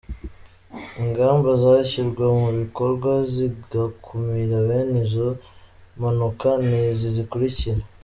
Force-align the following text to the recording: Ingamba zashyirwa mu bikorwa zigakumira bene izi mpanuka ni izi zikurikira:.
Ingamba 1.03 1.49
zashyirwa 1.63 2.25
mu 2.39 2.49
bikorwa 2.59 3.11
zigakumira 3.33 4.55
bene 4.67 4.97
izi 5.05 5.27
mpanuka 5.97 6.49
ni 6.67 6.77
izi 6.91 7.09
zikurikira:. 7.17 7.81